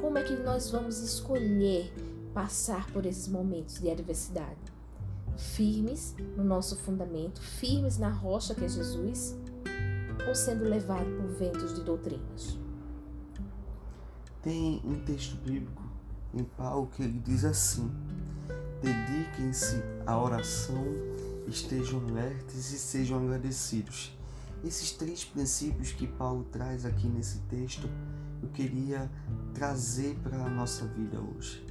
Como 0.02 0.18
é 0.18 0.24
que 0.24 0.36
nós 0.36 0.70
vamos 0.70 1.00
escolher 1.00 1.94
passar 2.34 2.86
por 2.92 3.06
esses 3.06 3.30
momentos 3.30 3.80
de 3.80 3.90
adversidade? 3.90 4.60
Firmes 5.38 6.14
no 6.36 6.44
nosso 6.44 6.76
fundamento, 6.76 7.40
firmes 7.42 7.98
na 7.98 8.10
rocha 8.10 8.54
que 8.54 8.66
é 8.66 8.68
Jesus, 8.68 9.38
ou 10.28 10.36
sendo 10.36 10.66
levados 10.66 11.14
por 11.22 11.28
ventos 11.38 11.74
de 11.74 11.84
doutrinas? 11.84 12.60
Tem 14.42 14.82
um 14.84 15.00
texto 15.06 15.38
bíblico 15.38 15.84
em 16.34 16.44
Paulo 16.44 16.88
que 16.88 17.02
ele 17.02 17.20
diz 17.20 17.46
assim: 17.46 17.90
dediquem-se 18.84 19.82
à 20.06 20.22
oração, 20.22 20.84
estejam 21.48 22.02
alertes 22.10 22.72
e 22.74 22.78
sejam 22.78 23.18
agradecidos. 23.18 24.14
Esses 24.62 24.92
três 24.92 25.24
princípios 25.24 25.94
que 25.94 26.06
Paulo 26.06 26.44
traz 26.52 26.86
aqui 26.86 27.08
nesse 27.08 27.40
texto 27.50 27.90
eu 28.42 28.50
queria 28.50 29.10
trazer 29.54 30.16
para 30.22 30.36
a 30.38 30.50
nossa 30.50 30.86
vida 30.86 31.18
hoje. 31.18 31.66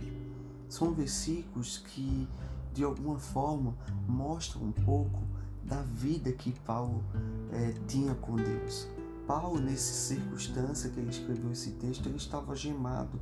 São 0.71 0.95
versículos 0.95 1.77
que, 1.77 2.27
de 2.73 2.83
alguma 2.83 3.19
forma, 3.19 3.77
mostram 4.09 4.63
um 4.63 4.73
pouco 4.73 5.23
da 5.63 5.83
vida 5.83 6.33
que 6.33 6.51
Paulo 6.61 7.05
é, 7.53 7.75
tinha 7.87 8.15
com 8.15 8.37
Deus. 8.37 8.89
Paulo, 9.27 9.61
nessa 9.61 9.93
circunstância 9.93 10.89
que 10.89 10.99
ele 10.99 11.11
escreveu 11.11 11.53
esse 11.53 11.73
texto, 11.73 12.09
ele 12.09 12.17
estava 12.17 12.57
gemado, 12.57 13.21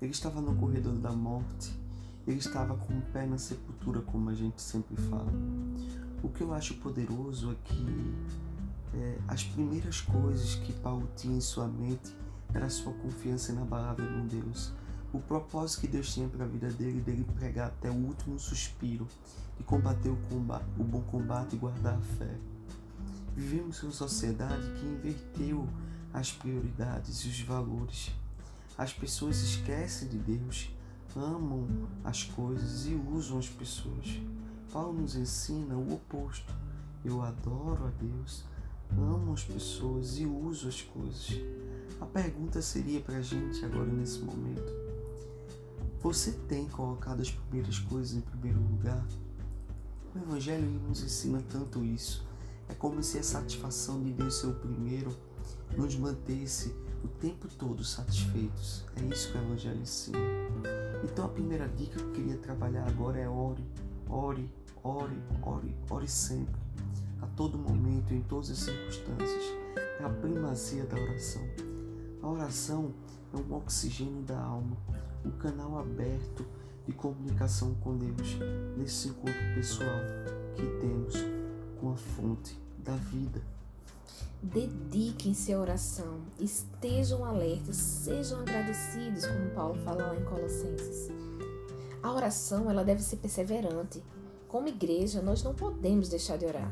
ele 0.00 0.12
estava 0.12 0.42
no 0.42 0.54
corredor 0.56 0.94
da 0.98 1.10
morte, 1.10 1.72
ele 2.26 2.38
estava 2.38 2.74
com 2.74 2.98
o 2.98 3.02
pé 3.12 3.26
na 3.26 3.38
sepultura, 3.38 4.00
como 4.00 4.30
a 4.30 4.34
gente 4.34 4.60
sempre 4.60 4.96
fala. 4.96 5.32
O 6.22 6.28
que 6.28 6.42
eu 6.42 6.54
acho 6.54 6.74
poderoso 6.74 7.52
é 7.52 7.56
que 7.64 8.14
é, 8.94 9.18
as 9.28 9.44
primeiras 9.44 10.00
coisas 10.00 10.54
que 10.54 10.72
Paulo 10.72 11.08
tinha 11.16 11.36
em 11.36 11.40
sua 11.40 11.66
mente 11.66 12.14
era 12.54 12.66
a 12.66 12.70
sua 12.70 12.92
confiança 12.92 13.52
na 13.52 13.66
palavra 13.66 14.06
de 14.06 14.36
Deus. 14.36 14.72
O 15.12 15.18
propósito 15.18 15.82
que 15.82 15.88
Deus 15.88 16.12
tinha 16.12 16.28
para 16.28 16.44
a 16.44 16.48
vida 16.48 16.70
dele, 16.70 17.00
dele 17.00 17.26
pregar 17.34 17.68
até 17.68 17.90
o 17.90 17.94
último 17.94 18.38
suspiro, 18.38 19.06
de 19.56 19.64
combater 19.64 20.08
o, 20.08 20.16
combate, 20.28 20.64
o 20.78 20.84
bom 20.84 21.02
combate 21.02 21.54
e 21.54 21.58
guardar 21.58 21.94
a 21.94 22.00
fé. 22.00 22.36
Vivemos 23.36 23.82
em 23.82 23.86
uma 23.86 23.92
sociedade 23.92 24.62
que 24.78 24.86
inverteu 24.86 25.68
as 26.12 26.32
prioridades 26.32 27.18
e 27.18 27.28
os 27.28 27.40
valores. 27.40 28.12
As 28.78 28.92
pessoas 28.92 29.40
esquecem 29.42 30.08
de 30.08 30.18
Deus, 30.18 30.70
amam 31.16 31.66
as 32.02 32.24
coisas 32.24 32.86
e 32.86 32.94
usam 32.94 33.38
as 33.38 33.48
pessoas. 33.48 34.20
Paulo 34.72 35.00
nos 35.00 35.14
ensina 35.14 35.76
o 35.76 35.94
oposto. 35.94 36.52
Eu 37.04 37.22
adoro 37.22 37.86
a 37.86 37.90
Deus, 37.90 38.44
amo 38.90 39.32
as 39.32 39.44
pessoas 39.44 40.18
e 40.18 40.26
uso 40.26 40.68
as 40.68 40.82
coisas. 40.82 41.40
A 42.00 42.06
pergunta 42.06 42.60
seria 42.60 43.00
para 43.00 43.18
a 43.18 43.22
gente 43.22 43.64
agora 43.64 43.90
nesse 43.90 44.20
momento: 44.20 44.72
Você 46.00 46.32
tem 46.48 46.66
colocado 46.68 47.20
as 47.20 47.30
primeiras 47.30 47.78
coisas 47.78 48.16
em 48.16 48.20
primeiro 48.20 48.58
lugar? 48.58 49.06
O 50.14 50.18
Evangelho 50.18 50.66
nos 50.88 51.02
ensina 51.02 51.42
tanto 51.50 51.84
isso. 51.84 52.26
É 52.68 52.74
como 52.74 53.02
se 53.02 53.18
a 53.18 53.22
satisfação 53.22 54.02
de 54.02 54.12
Deus 54.12 54.36
ser 54.36 54.46
o 54.46 54.54
primeiro 54.54 55.14
nos 55.76 55.96
mantesse 55.96 56.74
o 57.02 57.08
tempo 57.08 57.48
todo 57.58 57.84
satisfeitos. 57.84 58.84
É 58.96 59.02
isso 59.12 59.30
que 59.30 59.38
o 59.38 59.42
Evangelho 59.42 59.80
ensina. 59.80 60.18
Então 61.04 61.26
a 61.26 61.28
primeira 61.28 61.68
dica 61.68 61.98
que 61.98 62.02
eu 62.02 62.12
queria 62.12 62.36
trabalhar 62.38 62.86
agora 62.88 63.18
é 63.18 63.28
ore, 63.28 63.62
ore, 64.08 64.50
ore, 64.82 65.22
ore, 65.42 65.76
ore 65.90 66.08
sempre, 66.08 66.58
a 67.20 67.26
todo 67.26 67.58
momento, 67.58 68.14
em 68.14 68.22
todas 68.22 68.50
as 68.50 68.58
circunstâncias. 68.58 69.44
É 70.00 70.04
a 70.04 70.08
primazia 70.08 70.84
da 70.84 70.96
oração. 70.96 71.42
A 72.22 72.28
oração 72.28 72.94
é 73.34 73.36
um 73.36 73.54
oxigênio 73.54 74.22
da 74.22 74.40
alma, 74.40 74.76
um 75.24 75.30
canal 75.32 75.78
aberto 75.78 76.44
de 76.86 76.92
comunicação 76.92 77.74
com 77.82 77.96
Deus 77.96 78.38
nesse 78.76 79.08
encontro 79.08 79.54
pessoal 79.54 80.00
que 80.56 80.66
temos 80.80 81.16
com 81.80 81.92
a 81.92 81.96
fonte 81.96 82.58
da 82.78 82.96
vida. 82.96 83.53
Dediquem-se 84.42 85.52
à 85.54 85.58
oração, 85.58 86.20
estejam 86.38 87.24
alertas, 87.24 87.76
sejam 87.76 88.40
agradecidos, 88.40 89.24
como 89.26 89.50
Paulo 89.50 89.74
fala 89.84 90.08
lá 90.08 90.16
em 90.16 90.24
Colossenses. 90.24 91.08
A 92.02 92.12
oração 92.12 92.70
ela 92.70 92.84
deve 92.84 93.02
ser 93.02 93.16
perseverante. 93.16 94.02
Como 94.46 94.68
igreja, 94.68 95.22
nós 95.22 95.42
não 95.42 95.54
podemos 95.54 96.10
deixar 96.10 96.36
de 96.36 96.44
orar. 96.44 96.70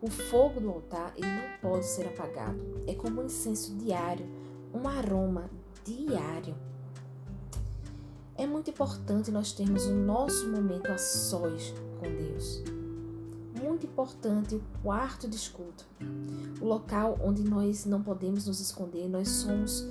O 0.00 0.08
fogo 0.08 0.58
do 0.58 0.70
altar 0.70 1.12
ele 1.16 1.26
não 1.26 1.70
pode 1.70 1.84
ser 1.84 2.06
apagado. 2.06 2.58
É 2.86 2.94
como 2.94 3.20
um 3.20 3.26
incenso 3.26 3.76
diário, 3.76 4.26
um 4.72 4.88
aroma 4.88 5.50
diário. 5.84 6.56
É 8.34 8.46
muito 8.46 8.70
importante 8.70 9.30
nós 9.30 9.52
termos 9.52 9.84
o 9.84 9.92
nosso 9.92 10.48
momento 10.48 10.90
a 10.90 10.96
sós 10.96 11.74
com 12.00 12.10
Deus. 12.10 12.81
Muito 13.62 13.86
importante 13.86 14.56
o 14.56 14.62
quarto 14.82 15.28
de 15.28 15.36
escuta, 15.36 15.84
o 16.60 16.64
local 16.64 17.16
onde 17.22 17.44
nós 17.44 17.84
não 17.84 18.02
podemos 18.02 18.48
nos 18.48 18.58
esconder, 18.58 19.08
nós 19.08 19.28
somos 19.28 19.86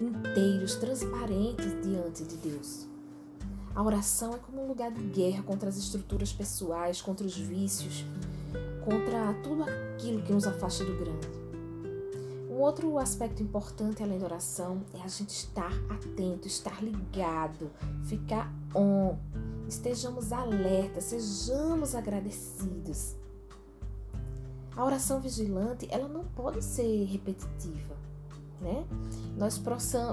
inteiros, 0.00 0.74
transparentes 0.74 1.80
diante 1.80 2.24
de 2.24 2.36
Deus. 2.36 2.88
A 3.72 3.82
oração 3.84 4.34
é 4.34 4.38
como 4.38 4.64
um 4.64 4.66
lugar 4.66 4.90
de 4.90 5.04
guerra 5.04 5.44
contra 5.44 5.68
as 5.68 5.76
estruturas 5.76 6.32
pessoais, 6.32 7.00
contra 7.00 7.24
os 7.24 7.36
vícios, 7.36 8.04
contra 8.84 9.32
tudo 9.44 9.62
aquilo 9.62 10.20
que 10.22 10.32
nos 10.32 10.44
afasta 10.48 10.84
do 10.84 10.96
grande. 10.96 11.28
Um 12.50 12.60
outro 12.60 12.98
aspecto 12.98 13.40
importante 13.40 14.02
além 14.02 14.18
da 14.18 14.24
oração 14.24 14.82
é 14.92 15.00
a 15.00 15.06
gente 15.06 15.30
estar 15.30 15.72
atento, 15.88 16.48
estar 16.48 16.82
ligado, 16.82 17.70
ficar 18.08 18.52
on. 18.74 19.16
Estejamos 19.68 20.32
alertas, 20.32 21.04
sejamos 21.04 21.94
agradecidos. 21.94 23.14
A 24.74 24.82
oração 24.82 25.20
vigilante, 25.20 25.86
ela 25.90 26.08
não 26.08 26.24
pode 26.24 26.64
ser 26.64 27.04
repetitiva, 27.04 27.94
né? 28.62 28.86
Nós 29.36 29.60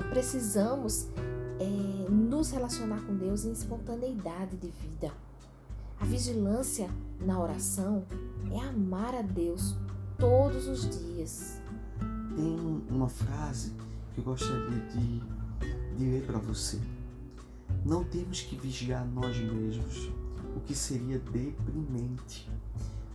precisamos 0.10 1.08
é, 1.58 2.10
nos 2.10 2.52
relacionar 2.52 3.00
com 3.06 3.16
Deus 3.16 3.46
em 3.46 3.54
espontaneidade 3.54 4.58
de 4.58 4.70
vida. 4.72 5.14
A 6.02 6.06
vigilância 6.06 6.90
na 7.22 7.40
oração 7.40 8.06
é 8.52 8.60
amar 8.60 9.16
a 9.16 9.22
Deus 9.22 9.74
todos 10.18 10.68
os 10.68 10.90
dias. 10.90 11.62
Tem 12.36 12.84
uma 12.90 13.08
frase 13.08 13.72
que 14.14 14.20
eu 14.20 14.26
gostaria 14.26 14.82
de, 14.90 15.20
de 15.98 16.04
ler 16.04 16.26
para 16.26 16.40
você. 16.40 16.78
Não 17.86 18.04
temos 18.04 18.42
que 18.42 18.56
vigiar 18.56 19.06
nós 19.06 19.38
mesmos, 19.38 20.10
o 20.56 20.60
que 20.60 20.74
seria 20.74 21.20
deprimente. 21.20 22.50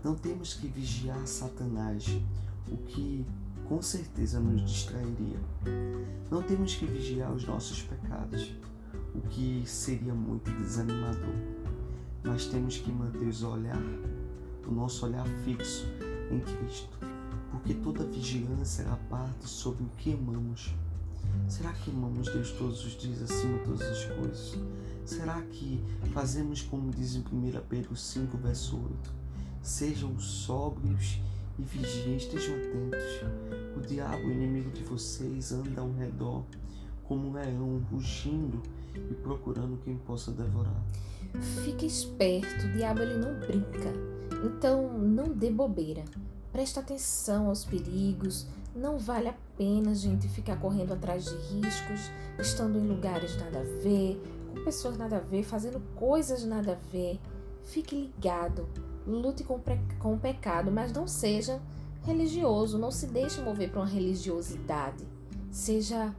Não 0.04 0.14
temos 0.14 0.54
que 0.54 0.68
vigiar 0.68 1.26
Satanás, 1.26 2.06
o 2.70 2.76
que 2.76 3.26
com 3.68 3.82
certeza 3.82 4.38
nos 4.38 4.64
distrairia. 4.64 5.40
Não 6.30 6.40
temos 6.40 6.76
que 6.76 6.86
vigiar 6.86 7.32
os 7.32 7.44
nossos 7.44 7.82
pecados, 7.82 8.54
o 9.12 9.20
que 9.22 9.64
seria 9.66 10.14
muito 10.14 10.48
desanimador. 10.52 11.34
Mas 12.22 12.46
temos 12.46 12.78
que 12.78 12.92
manter 12.92 13.34
o 13.42 13.48
olhar, 13.48 13.82
o 14.68 14.70
nosso 14.70 15.04
olhar 15.04 15.26
fixo 15.44 15.84
em 16.30 16.38
Cristo, 16.38 16.96
porque 17.50 17.74
toda 17.74 18.04
vigilância 18.04 18.84
será 18.84 18.94
parte 19.08 19.48
sobre 19.48 19.82
o 19.82 19.88
que 19.96 20.12
amamos. 20.12 20.72
Será 21.48 21.72
que 21.72 21.90
amamos 21.90 22.32
Deus 22.32 22.52
todos 22.52 22.84
os 22.84 22.96
dias 22.96 23.22
acima 23.22 23.58
de 23.58 23.64
todas 23.64 23.82
as 23.82 24.04
coisas? 24.04 24.58
Será 25.04 25.40
que 25.42 25.82
fazemos 26.12 26.62
como 26.62 26.90
diz 26.90 27.16
em 27.16 27.20
1 27.20 27.60
Pedro 27.68 27.96
5, 27.96 28.38
verso 28.38 28.76
8? 28.76 29.12
Sejam 29.62 30.18
sóbrios 30.18 31.20
e 31.58 31.62
vigiem, 31.62 32.16
estejam 32.16 32.54
atentos. 32.54 33.02
O 33.76 33.80
diabo, 33.80 34.26
o 34.26 34.30
inimigo 34.30 34.70
de 34.70 34.82
vocês, 34.84 35.52
anda 35.52 35.80
ao 35.80 35.92
redor 35.92 36.44
como 37.04 37.28
um 37.28 37.32
leão, 37.32 37.82
rugindo 37.90 38.62
e 38.94 39.14
procurando 39.14 39.78
quem 39.84 39.96
possa 39.96 40.30
devorar. 40.30 40.80
Fique 41.64 41.86
esperto, 41.86 42.66
o 42.66 42.72
diabo 42.72 43.00
ele 43.00 43.18
não 43.18 43.34
brinca. 43.40 43.92
Então 44.44 44.98
não 44.98 45.32
dê 45.32 45.50
bobeira. 45.50 46.04
Preste 46.52 46.78
atenção 46.78 47.48
aos 47.48 47.64
perigos. 47.64 48.46
Não 48.74 48.98
vale 48.98 49.28
a 49.28 49.34
pena 49.60 49.94
gente 49.94 50.26
ficar 50.26 50.58
correndo 50.58 50.94
atrás 50.94 51.26
de 51.26 51.36
riscos, 51.36 52.10
estando 52.38 52.78
em 52.78 52.86
lugares 52.86 53.36
nada 53.36 53.60
a 53.60 53.82
ver, 53.82 54.18
com 54.48 54.64
pessoas 54.64 54.96
nada 54.96 55.18
a 55.18 55.20
ver, 55.20 55.42
fazendo 55.42 55.78
coisas 55.94 56.46
nada 56.46 56.72
a 56.72 56.90
ver. 56.90 57.20
Fique 57.64 57.94
ligado. 57.94 58.66
Lute 59.06 59.44
com, 59.44 59.60
com 59.98 60.14
o 60.14 60.18
pecado, 60.18 60.72
mas 60.72 60.94
não 60.94 61.06
seja 61.06 61.60
religioso, 62.06 62.78
não 62.78 62.90
se 62.90 63.06
deixe 63.06 63.42
mover 63.42 63.70
para 63.70 63.80
uma 63.80 63.86
religiosidade. 63.86 65.06
Seja 65.50 66.14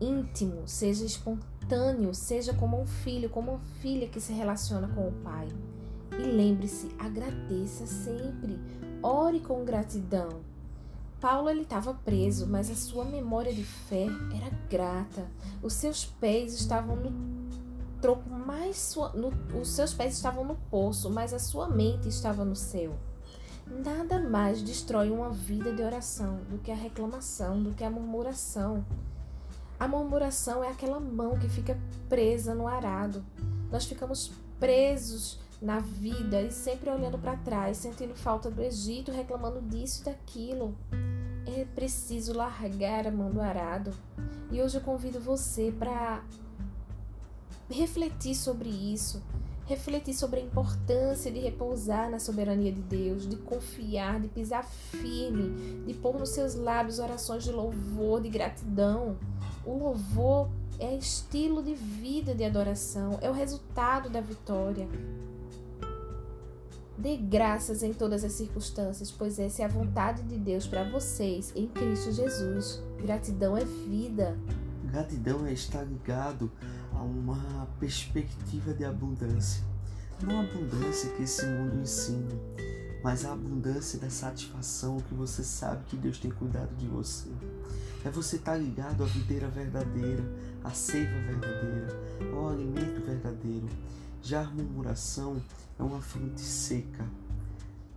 íntimo, 0.00 0.62
seja 0.68 1.04
espontâneo, 1.04 2.14
seja 2.14 2.54
como 2.54 2.80
um 2.80 2.86
filho, 2.86 3.28
como 3.28 3.50
uma 3.50 3.60
filha 3.80 4.06
que 4.06 4.20
se 4.20 4.32
relaciona 4.32 4.86
com 4.86 5.08
o 5.08 5.12
pai. 5.24 5.48
E 6.12 6.22
lembre-se, 6.22 6.88
agradeça 7.00 7.84
sempre, 7.84 8.60
ore 9.02 9.40
com 9.40 9.64
gratidão. 9.64 10.45
Paulo 11.26 11.50
ele 11.50 11.62
estava 11.62 11.92
preso, 11.92 12.46
mas 12.46 12.70
a 12.70 12.76
sua 12.76 13.04
memória 13.04 13.52
de 13.52 13.64
fé 13.64 14.06
era 14.32 14.48
grata. 14.70 15.26
Os 15.60 15.72
seus 15.72 16.04
pés 16.04 16.54
estavam 16.54 16.94
no 16.94 17.12
troco 18.00 18.30
mais 18.30 18.78
sua, 18.78 19.08
no, 19.08 19.32
os 19.60 19.70
seus 19.70 19.92
pés 19.92 20.14
estavam 20.14 20.44
no 20.44 20.54
poço, 20.70 21.10
mas 21.10 21.34
a 21.34 21.40
sua 21.40 21.68
mente 21.68 22.08
estava 22.08 22.44
no 22.44 22.54
céu. 22.54 22.94
Nada 23.66 24.20
mais 24.20 24.62
destrói 24.62 25.10
uma 25.10 25.28
vida 25.30 25.72
de 25.72 25.82
oração 25.82 26.42
do 26.48 26.58
que 26.58 26.70
a 26.70 26.76
reclamação, 26.76 27.60
do 27.60 27.72
que 27.72 27.82
a 27.82 27.90
murmuração. 27.90 28.86
A 29.80 29.88
murmuração 29.88 30.62
é 30.62 30.68
aquela 30.68 31.00
mão 31.00 31.36
que 31.40 31.48
fica 31.48 31.76
presa 32.08 32.54
no 32.54 32.68
arado. 32.68 33.26
Nós 33.68 33.84
ficamos 33.84 34.30
presos 34.60 35.40
na 35.60 35.80
vida 35.80 36.40
e 36.42 36.52
sempre 36.52 36.88
olhando 36.88 37.18
para 37.18 37.36
trás, 37.36 37.78
sentindo 37.78 38.14
falta 38.14 38.48
do 38.48 38.62
Egito, 38.62 39.10
reclamando 39.10 39.60
disso 39.60 40.02
e 40.02 40.04
daquilo. 40.04 40.76
É 41.56 41.64
preciso 41.64 42.34
largar 42.34 43.06
a 43.06 43.10
mão 43.10 43.30
do 43.30 43.40
arado. 43.40 43.90
E 44.52 44.60
hoje 44.60 44.76
eu 44.76 44.82
convido 44.82 45.18
você 45.18 45.72
para 45.72 46.22
refletir 47.70 48.34
sobre 48.34 48.68
isso, 48.68 49.22
refletir 49.64 50.12
sobre 50.12 50.40
a 50.40 50.42
importância 50.42 51.32
de 51.32 51.40
repousar 51.40 52.10
na 52.10 52.18
soberania 52.18 52.70
de 52.70 52.82
Deus, 52.82 53.26
de 53.26 53.36
confiar, 53.36 54.20
de 54.20 54.28
pisar 54.28 54.64
firme, 54.66 55.84
de 55.86 55.94
pôr 55.94 56.18
nos 56.18 56.28
seus 56.28 56.54
lábios 56.54 56.98
orações 56.98 57.42
de 57.42 57.50
louvor, 57.50 58.20
de 58.20 58.28
gratidão. 58.28 59.16
O 59.64 59.78
louvor 59.78 60.50
é 60.78 60.94
estilo 60.94 61.62
de 61.62 61.72
vida 61.72 62.34
de 62.34 62.44
adoração, 62.44 63.18
é 63.22 63.30
o 63.30 63.32
resultado 63.32 64.10
da 64.10 64.20
vitória. 64.20 64.86
Dê 66.98 67.16
graças 67.16 67.82
em 67.82 67.92
todas 67.92 68.24
as 68.24 68.32
circunstâncias, 68.32 69.10
pois 69.10 69.38
essa 69.38 69.62
é 69.62 69.64
a 69.66 69.68
vontade 69.68 70.22
de 70.22 70.38
Deus 70.38 70.66
para 70.66 70.82
vocês 70.84 71.52
em 71.54 71.66
Cristo 71.66 72.10
Jesus. 72.10 72.82
Gratidão 73.02 73.56
é 73.56 73.64
vida. 73.64 74.36
Gratidão 74.84 75.46
é 75.46 75.52
estar 75.52 75.82
ligado 75.82 76.50
a 76.94 77.02
uma 77.02 77.68
perspectiva 77.78 78.72
de 78.72 78.84
abundância. 78.84 79.62
Não 80.22 80.40
a 80.40 80.42
abundância 80.44 81.10
que 81.10 81.24
esse 81.24 81.44
mundo 81.44 81.78
ensina, 81.82 82.34
mas 83.04 83.26
a 83.26 83.34
abundância 83.34 83.98
da 83.98 84.08
satisfação 84.08 84.96
que 84.96 85.14
você 85.14 85.44
sabe 85.44 85.84
que 85.84 85.96
Deus 85.96 86.18
tem 86.18 86.30
cuidado 86.30 86.74
de 86.76 86.86
você. 86.86 87.28
É 88.06 88.08
você 88.08 88.36
estar 88.36 88.56
ligado 88.56 89.02
à 89.02 89.06
videira 89.06 89.48
verdadeira, 89.48 90.24
à 90.64 90.70
seiva 90.70 91.20
verdadeira, 91.20 91.88
ao 92.32 92.48
alimento 92.48 93.04
verdadeiro. 93.04 93.68
Já 94.26 94.40
a 94.40 94.50
murmuração 94.50 95.40
é 95.78 95.82
uma 95.84 96.00
fonte 96.00 96.40
seca. 96.40 97.08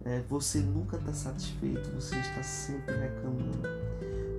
É, 0.06 0.22
você 0.30 0.60
nunca 0.60 0.96
está 0.98 1.12
satisfeito, 1.12 1.90
você 1.90 2.20
está 2.20 2.44
sempre 2.44 2.96
reclamando. 2.96 3.68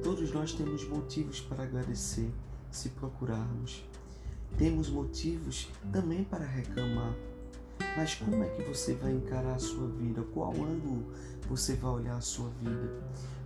Todos 0.00 0.30
nós 0.30 0.52
temos 0.52 0.88
motivos 0.88 1.40
para 1.40 1.64
agradecer 1.64 2.30
se 2.70 2.90
procurarmos. 2.90 3.84
Temos 4.56 4.88
motivos 4.88 5.68
também 5.90 6.22
para 6.22 6.44
reclamar. 6.44 7.12
Mas 7.96 8.14
como 8.14 8.40
é 8.44 8.48
que 8.50 8.62
você 8.62 8.94
vai 8.94 9.10
encarar 9.10 9.56
a 9.56 9.58
sua 9.58 9.88
vida? 9.88 10.22
Qual 10.32 10.52
ângulo 10.52 11.12
você 11.48 11.74
vai 11.74 11.90
olhar 11.90 12.14
a 12.14 12.20
sua 12.20 12.50
vida? 12.62 13.02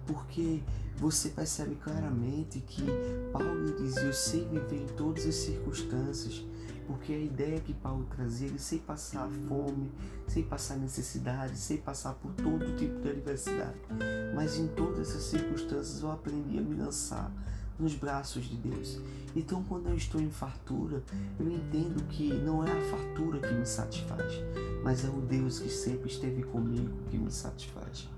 Porque 0.06 0.60
você 0.98 1.30
percebe 1.30 1.76
claramente 1.76 2.60
que 2.60 2.84
Paulo 3.32 3.74
dizia: 3.74 4.02
Eu 4.02 4.12
sei 4.12 4.46
viver 4.46 4.82
em 4.82 4.86
todas 4.88 5.24
as 5.24 5.34
circunstâncias. 5.34 6.44
Porque 6.86 7.12
a 7.12 7.18
ideia 7.18 7.60
que 7.60 7.72
Paulo 7.72 8.06
trazia, 8.14 8.48
ele 8.48 8.58
sem 8.58 8.78
passar 8.78 9.28
fome, 9.48 9.90
sem 10.28 10.42
passar 10.42 10.76
necessidade, 10.76 11.56
sem 11.56 11.78
passar 11.78 12.14
por 12.14 12.32
todo 12.34 12.76
tipo 12.76 13.00
de 13.00 13.10
adversidade. 13.10 13.78
Mas 14.34 14.58
em 14.58 14.68
todas 14.68 15.08
essas 15.08 15.22
circunstâncias 15.22 16.02
eu 16.02 16.10
aprendi 16.10 16.58
a 16.58 16.62
me 16.62 16.74
lançar 16.76 17.32
nos 17.78 17.94
braços 17.94 18.44
de 18.44 18.56
Deus. 18.56 19.00
Então, 19.34 19.64
quando 19.64 19.88
eu 19.88 19.96
estou 19.96 20.20
em 20.20 20.30
fartura, 20.30 21.02
eu 21.40 21.50
entendo 21.50 22.04
que 22.08 22.32
não 22.32 22.64
é 22.64 22.70
a 22.70 22.80
fartura 22.82 23.40
que 23.40 23.52
me 23.52 23.66
satisfaz, 23.66 24.34
mas 24.82 25.04
é 25.04 25.08
o 25.08 25.20
Deus 25.20 25.58
que 25.58 25.68
sempre 25.68 26.08
esteve 26.08 26.42
comigo 26.44 26.90
que 27.10 27.18
me 27.18 27.30
satisfaz. 27.30 28.08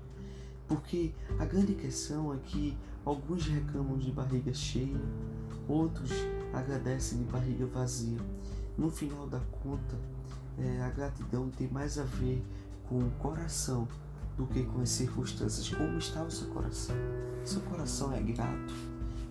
Porque 0.67 1.11
a 1.39 1.45
grande 1.45 1.73
questão 1.73 2.33
é 2.33 2.37
que 2.37 2.77
alguns 3.05 3.47
reclamam 3.47 3.97
de 3.97 4.11
barriga 4.11 4.53
cheia, 4.53 4.99
outros 5.67 6.11
agradecem 6.53 7.19
de 7.19 7.23
barriga 7.25 7.65
vazia. 7.65 8.19
No 8.77 8.91
final 8.91 9.27
da 9.27 9.39
conta, 9.39 9.97
é, 10.59 10.81
a 10.83 10.89
gratidão 10.89 11.49
tem 11.49 11.67
mais 11.67 11.97
a 11.97 12.03
ver 12.03 12.43
com 12.87 12.99
o 12.99 13.11
coração 13.11 13.87
do 14.37 14.45
que 14.45 14.63
com 14.63 14.81
as 14.81 14.89
circunstâncias. 14.89 15.69
Como 15.69 15.97
está 15.97 16.23
o 16.23 16.29
seu 16.29 16.47
coração? 16.49 16.95
Seu 17.43 17.61
coração 17.61 18.13
é 18.13 18.21
grato? 18.21 18.73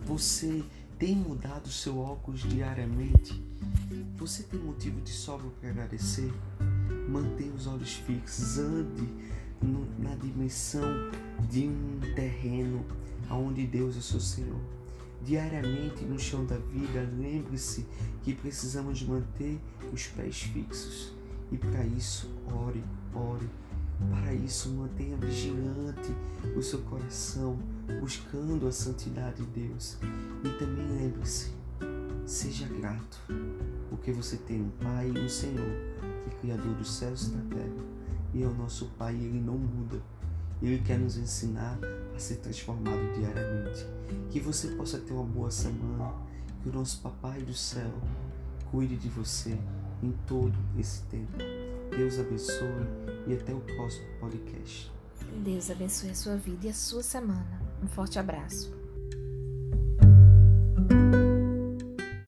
Você 0.05 0.65
tem 0.99 1.15
mudado 1.15 1.69
seu 1.69 1.99
óculos 1.99 2.41
diariamente? 2.41 3.41
Você 4.17 4.43
tem 4.43 4.59
motivo 4.59 5.01
de 5.01 5.11
sobra 5.11 5.49
para 5.61 5.71
agradecer? 5.71 6.33
Mantenha 7.09 7.55
os 7.55 7.69
olhos 7.69 7.95
fixos, 7.95 8.59
ande 8.59 9.09
na 9.99 10.15
dimensão 10.17 10.83
de 11.49 11.69
um 11.69 12.01
terreno 12.15 12.85
onde 13.31 13.67
Deus 13.67 13.97
é 13.97 14.01
seu 14.01 14.21
Senhor. 14.21 14.61
Diariamente 15.27 16.05
no 16.05 16.17
chão 16.17 16.47
da 16.47 16.57
vida, 16.57 17.05
lembre-se 17.19 17.85
que 18.23 18.33
precisamos 18.33 19.03
manter 19.03 19.61
os 19.93 20.07
pés 20.07 20.43
fixos. 20.43 21.13
E 21.51 21.59
para 21.59 21.85
isso, 21.85 22.31
ore, 22.47 22.85
ore. 23.13 23.51
Para 24.09 24.33
isso, 24.33 24.69
mantenha 24.71 25.17
vigilante 25.17 26.15
o 26.57 26.63
seu 26.63 26.79
coração, 26.83 27.59
buscando 28.01 28.69
a 28.69 28.73
santidade 28.73 29.45
de 29.45 29.67
Deus. 29.67 29.99
E 30.45 30.59
também 30.61 30.87
lembre-se, 30.87 31.51
seja 32.25 32.69
grato, 32.69 33.21
porque 33.91 34.13
você 34.13 34.37
tem 34.37 34.63
um 34.63 34.71
Pai 34.81 35.11
e 35.13 35.19
um 35.19 35.29
Senhor, 35.29 35.77
que 36.23 36.31
é 36.31 36.41
Criador 36.41 36.75
dos 36.75 36.93
céus 36.93 37.27
e 37.27 37.31
da 37.31 37.57
terra. 37.57 37.85
E 38.33 38.45
é 38.45 38.47
o 38.47 38.55
nosso 38.55 38.93
Pai, 38.97 39.17
ele 39.17 39.41
não 39.41 39.59
muda. 39.59 40.01
Ele 40.63 40.79
quer 40.83 40.99
nos 40.99 41.17
ensinar 41.17 41.79
a 42.15 42.19
ser 42.19 42.37
transformado 42.37 43.13
diariamente. 43.15 43.87
Que 44.31 44.41
você 44.41 44.69
possa 44.69 44.99
ter 44.99 45.13
uma 45.13 45.25
boa 45.25 45.51
semana. 45.51 46.13
Que 46.63 46.69
o 46.69 46.73
nosso 46.73 47.01
Papai 47.01 47.43
do 47.43 47.55
céu 47.55 47.91
cuide 48.71 48.97
de 48.97 49.09
você 49.09 49.57
em 50.03 50.13
todo 50.27 50.57
esse 50.79 51.03
tempo. 51.05 51.37
Deus 51.97 52.19
abençoe 52.19 52.87
e 53.27 53.35
até 53.35 53.55
o 53.55 53.61
próximo 53.61 54.07
podcast. 54.21 54.93
Deus 55.45 55.71
abençoe 55.71 56.11
a 56.11 56.15
sua 56.15 56.37
vida 56.37 56.67
e 56.67 56.71
a 56.71 56.75
sua 56.75 57.03
semana. 57.03 57.61
Um 57.83 57.89
forte 57.89 58.19
abraço. 58.19 58.76